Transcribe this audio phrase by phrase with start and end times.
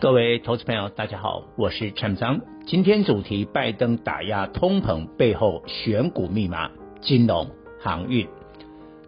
[0.00, 2.40] 各位投资朋友，大家好，我是陈章。
[2.64, 6.70] 今天主题：拜登打压通膨背后选股密码，
[7.02, 7.46] 金融、
[7.78, 8.26] 航运。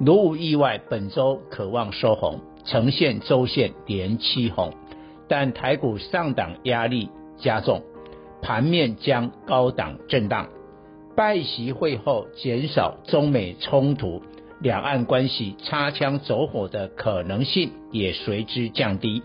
[0.00, 4.74] 如无意外，本周可望收红，呈现周线连七红，
[5.28, 7.84] 但台股上档压力加重，
[8.42, 10.48] 盘面将高档震荡。
[11.14, 14.20] 拜习会后减少中美冲突，
[14.58, 19.22] 两岸关系擦枪走火的可能性也随之降低。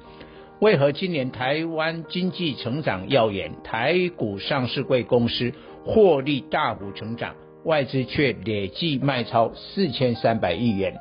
[0.62, 5.52] 为何今年台湾经济成长耀眼，台股上市柜公司
[5.86, 10.96] 获利大幅成长，外资却累计卖超四千三百亿元？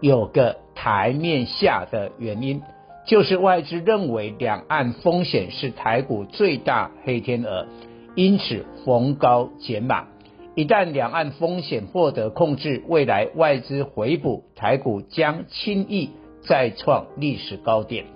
[0.00, 2.62] 有个台面下的原因，
[3.06, 7.68] 就是外资认为两岸风险是台股最大黑天鹅，
[8.16, 10.08] 因此逢高减码。
[10.56, 16.10] 一旦两岸风险获得控制，未来外资回补，台股将轻易
[16.42, 18.06] 再创历史高点。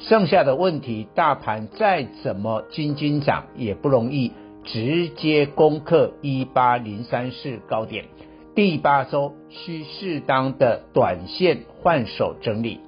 [0.00, 4.32] 剩下的问题，大盘再怎么斤斤涨，也不容易
[4.64, 8.06] 直接攻克一八零三四高点。
[8.54, 12.80] 第八周需适当的短线换手整理。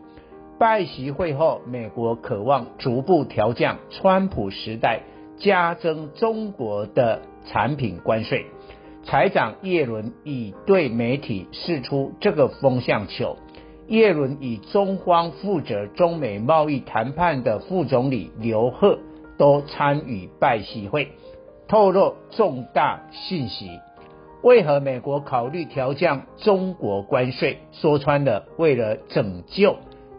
[0.59, 5.03] 拜习会后，美国渴望逐步调降川普时代
[5.37, 8.47] 加征中国的产品关税。
[9.05, 13.37] 财长耶伦已对媒体释出这个风向球。
[13.89, 18.99] 耶伦与中方负责中美贸易谈判的副总理刘鹤
[19.37, 21.09] 都参与拜习会，
[21.69, 23.81] 透露重大信息。
[24.43, 27.59] 为何美国考虑调降中国关税？
[27.73, 29.77] 说穿了，为了拯救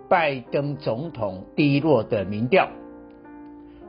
[0.07, 2.69] 拜登总统低落的民调。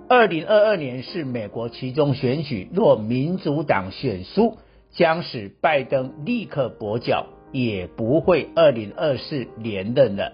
[0.08, 4.56] 二零二二年是美国其中选举，若民主党选输，
[4.90, 7.26] 将使拜登立刻跛脚。
[7.54, 10.32] 也不会二零二四连任了。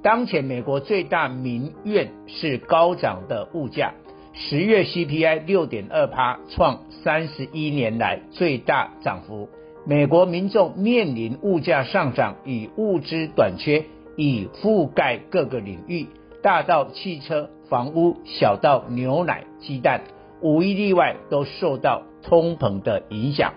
[0.00, 3.94] 当前美国最大民怨是高涨的物价，
[4.32, 9.48] 十月 CPI 六点二趴，创三十一年来最大涨幅。
[9.84, 13.84] 美国民众面临物价上涨与物资短缺，
[14.16, 16.06] 已覆盖各个领域，
[16.44, 20.02] 大到汽车、房屋，小到牛奶、鸡蛋，
[20.40, 23.54] 无一例外都受到通膨的影响。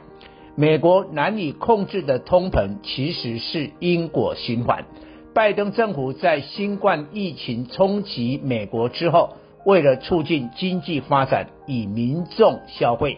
[0.58, 4.86] 美国难以控制的通膨其实是因果循环。
[5.34, 9.34] 拜登政府在新冠疫情冲击美国之后，
[9.66, 13.18] 为了促进经济发展与民众消费，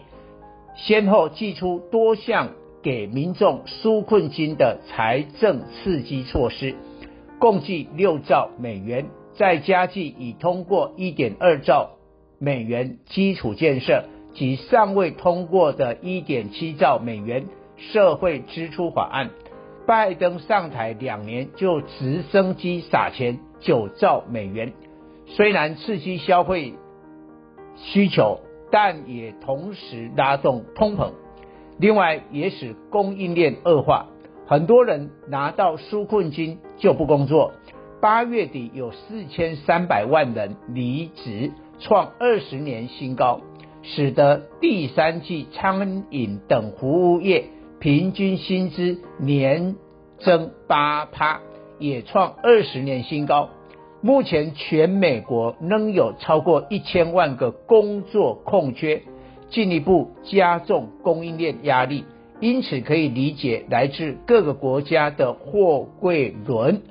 [0.74, 6.74] 先后祭出多项给民众纾困金的财政刺激措施，
[7.38, 11.90] 共计六兆美元，再加计已通过一点二兆
[12.40, 14.02] 美元基础建设。
[14.38, 19.30] 及尚未通过的1.7兆美元社会支出法案，
[19.84, 24.72] 拜登上台两年就直升机撒钱九兆美元，
[25.26, 26.74] 虽然刺激消费
[27.74, 28.38] 需求，
[28.70, 31.14] 但也同时拉动通膨，
[31.80, 34.06] 另外也使供应链恶化，
[34.46, 37.54] 很多人拿到纾困金就不工作，
[38.00, 41.50] 八月底有四千三百万人离职，
[41.80, 43.40] 创二十年新高。
[43.94, 47.46] 使得第三季餐饮等服务业
[47.80, 49.76] 平均薪资年
[50.18, 51.40] 增八趴，
[51.78, 53.48] 也创二十年新高。
[54.00, 59.02] 目前全美国仍有超过一千万个工作空缺，
[59.48, 62.04] 进一步加重供应链压力。
[62.40, 66.82] 因此可以理解来自各个国家的货柜轮。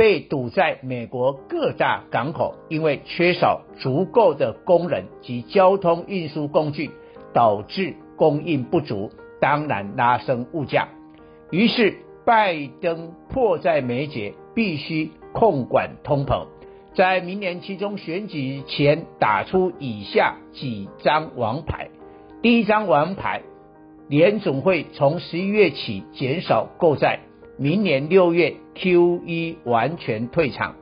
[0.00, 6.90] 被堵在美国各大港口，因为缺少足够的工人及交通运输工具，
[7.34, 9.10] 导致供应不足，
[9.42, 10.88] 当然拉升物价。
[11.50, 16.46] 于是拜登迫在眉睫，必须控管通膨，
[16.94, 21.90] 在明年期中选举前打出以下几张王牌。
[22.40, 23.42] 第一张王牌，
[24.08, 27.20] 联总会从十一月起减少购债。
[27.62, 30.76] 明年六月 QE 完全退场，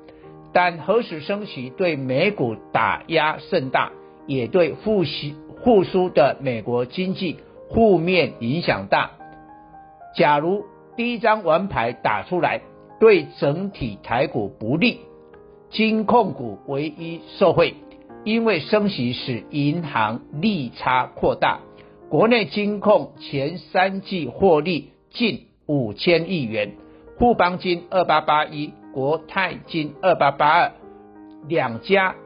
[0.53, 3.91] 但何时升息对美股打压甚大，
[4.29, 5.33] 也对复苏
[5.65, 7.39] 复苏的美国经济
[7.75, 9.11] 负面影响大。
[10.15, 10.67] 假如
[10.97, 12.61] 第一张王牌打出来，
[13.01, 15.01] 对整体台股不利，
[15.71, 17.75] 金控股唯一受惠，
[18.23, 21.59] 因为升息使银行利差扩大，
[22.09, 26.73] 国内金控前三季获利近五千亿元，
[27.19, 30.73] 富邦金二八八一、国泰金二八八二
[31.47, 32.17] 两家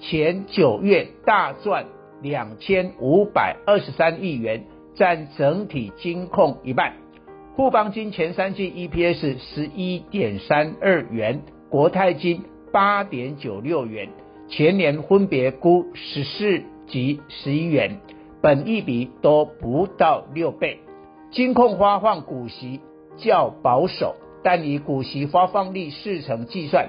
[0.00, 1.86] 前九月大赚
[2.20, 4.64] 两千五百二十三亿元，
[4.96, 6.94] 占整体金控一半。
[7.56, 12.42] 富邦金前三季 EPS 十一点三二元，国泰金
[12.72, 14.08] 八点九六元，
[14.48, 18.00] 全年分别估十四及十一元，
[18.40, 20.80] 本益比都不到六倍。
[21.30, 22.80] 金控发放股息
[23.16, 26.88] 较保守，但以股息发放率四成计算，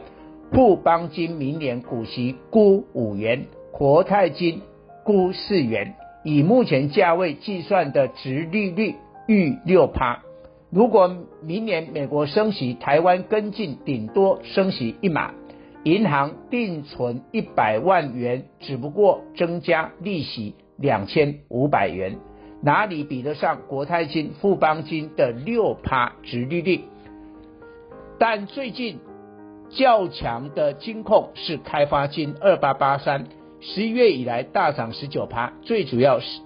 [0.52, 4.62] 富邦金明年股息估五元，国泰金
[5.04, 5.94] 估四元，
[6.24, 8.96] 以目前价位计算的殖利率
[9.28, 10.24] 逾六趴。
[10.72, 15.36] 如果明年美国升息，台湾跟进，顶多升息一码，
[15.84, 22.18] 银行定存一百万元，只不过增加利息两千五百元，
[22.62, 26.82] 哪里比得上国泰金、富邦金的六趴殖利率？
[28.20, 29.00] 但最近
[29.70, 33.26] 较强的金控是开发金二八八三，
[33.60, 36.42] 十一月以来大涨十九趴，最主要是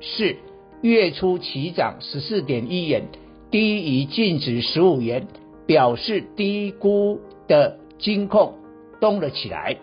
[0.00, 0.36] 是
[0.82, 3.08] 月初起涨十四点一元。
[3.48, 5.28] 低于净值十五元，
[5.66, 8.54] 表示低估的金控
[9.00, 9.76] 动了起来。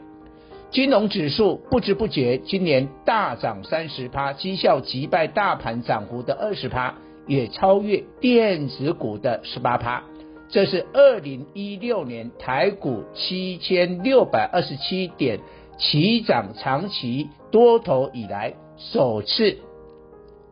[0.74, 6.96] 金融指数不知不觉今年大涨三十趴，绩效击败大盘涨幅的二十趴，
[7.28, 10.04] 也超越电子股的十八趴。
[10.50, 15.42] 这是二零一六年台股七千六百二十七点
[15.78, 19.60] 起涨长期多头以来首次，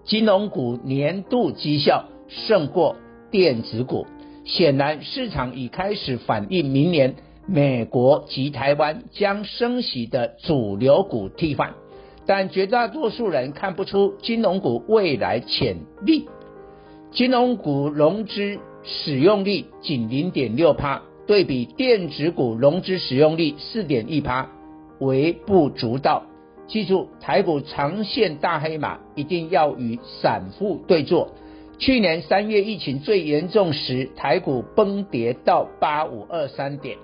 [0.06, 2.95] 金融股年度绩效胜过
[3.31, 4.06] 电子股，
[4.45, 7.15] 显然市场已开始反映明年
[7.47, 11.73] 美国及台湾将升息的主流股替换，
[12.25, 16.29] 但绝大多数人看不出金融股未来潜力。
[17.11, 24.49] 金融股融资使用率仅零点六趴，对比电子股融资使用率四点一趴，
[24.99, 26.23] 微不足道。
[26.67, 31.33] 记住，台股长线大黑马一定要与散户对坐。
[31.79, 36.97] 去年三月疫情最严重时，台股崩跌到八五二三点，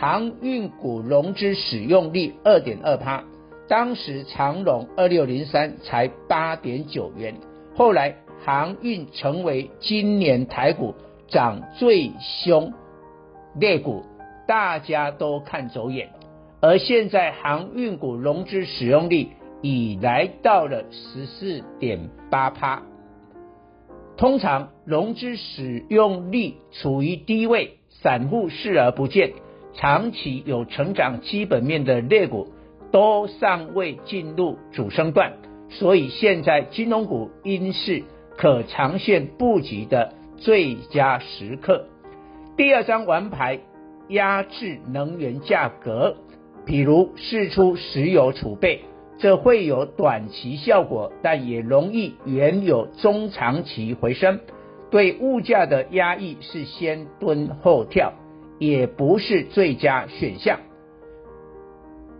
[0.00, 3.22] 航运股融资使用率二点二趴，
[3.68, 7.34] 当时长荣二六零三才八点九元，
[7.76, 10.94] 后来航运成为今年台股
[11.28, 12.72] 涨最凶
[13.60, 14.02] 类股，
[14.48, 16.08] 大家都看走眼，
[16.62, 19.28] 而现在航运股融资使用率
[19.60, 22.80] 已来到了十四点八趴。
[24.16, 29.32] 通常融资使用率处于低位，散户视而不见，
[29.80, 32.48] 长期有成长基本面的类股
[32.92, 35.32] 都尚未进入主升段，
[35.70, 38.04] 所以现在金融股应是
[38.36, 41.86] 可长线布局的最佳时刻。
[42.58, 43.60] 第二张王牌
[44.10, 46.14] 压制能源价格，
[46.66, 48.82] 比如释出石油储备。
[49.18, 54.40] 这会有短期效果，但也容易原有中长期回升。
[54.90, 58.12] 对物价的压抑是先蹲后跳，
[58.60, 60.60] 也不是最佳选项。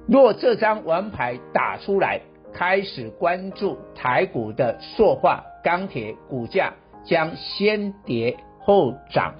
[0.08, 2.22] 若这张王牌打出来，
[2.52, 9.35] 开始关注台股的塑化、钢铁股价将先跌后涨。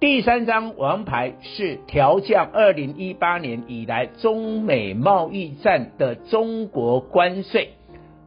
[0.00, 7.70] 第三张王牌是调降二零一八年以来中美贸易战的中国关税，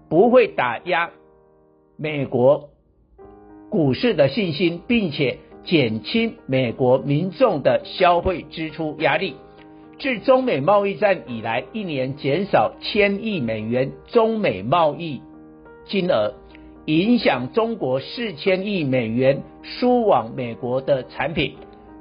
[0.08, 1.10] 不会打压
[1.98, 2.70] 美国
[3.70, 9.36] 股市的信心，并且减轻美国民众的消费支出压力。
[9.98, 15.22] 自中美贸易战以来，一年减少千亿美元中美贸易
[15.86, 16.34] 金额。
[16.86, 21.56] 影响中国四千亿美元输往美国的产品，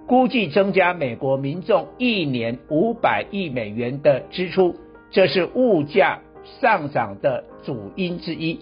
[0.06, 4.75] 估计增加美国民众一年五百亿美元的支出，
[5.11, 6.21] 这是物价
[6.61, 8.59] 上涨的主因之一。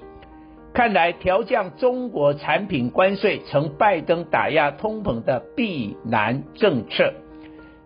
[0.75, 7.13] 看来调降中国产品关税成拜登打压通膨的必然政策。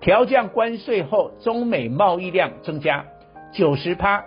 [0.01, 3.05] 调降关税后，中美贸易量增加
[3.53, 4.25] 九十趴，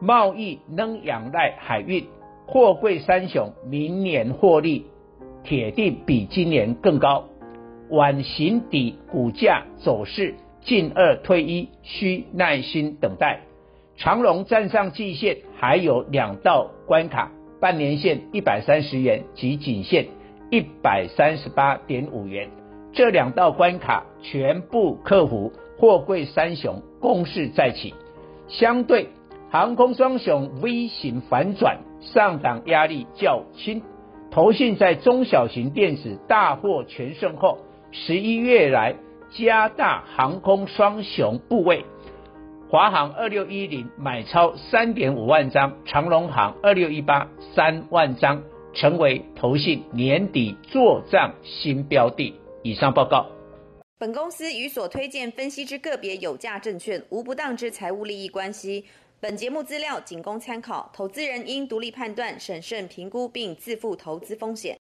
[0.00, 2.04] 贸易仍仰赖海运。
[2.44, 4.86] 货柜三雄明年获利
[5.44, 7.24] 铁定比今年更高，
[7.88, 13.42] 碗形底股价走势进二退一，需耐心等待。
[13.96, 17.30] 长龙站上季线还有两道关卡：
[17.62, 20.08] 半年线一百三十元及颈线
[20.50, 22.50] 一百三十八点五元。
[22.92, 27.94] 这两道关卡全部克服，货柜三雄攻势再起。
[28.48, 29.10] 相对
[29.48, 31.78] 航空双雄 V 型反转。
[32.00, 33.80] 上档压力较轻。
[34.32, 37.58] 投信在中小型电子大获全胜后，
[37.92, 38.96] 十一月来
[39.30, 41.84] 加大航空双雄部位。
[42.72, 52.34] 华航二六一零买超三点五万张，长荣航二六一八三万张，成为投信年底做账新标的。
[52.62, 53.26] 以上报告。
[53.98, 58.86] 本公司与所推荐分析之个别有价证券无不当之财务利益关系。
[59.20, 64.78] 本节目资料仅供参考，投资人应独立判断、审慎评估并自负投资风险。